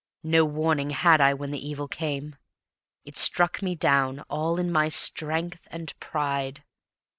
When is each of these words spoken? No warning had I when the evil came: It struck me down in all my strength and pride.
No 0.23 0.45
warning 0.45 0.89
had 0.89 1.21
I 1.21 1.35
when 1.35 1.51
the 1.51 1.63
evil 1.63 1.87
came: 1.87 2.35
It 3.05 3.15
struck 3.17 3.61
me 3.61 3.75
down 3.75 4.17
in 4.17 4.25
all 4.31 4.57
my 4.63 4.89
strength 4.89 5.67
and 5.69 5.93
pride. 5.99 6.63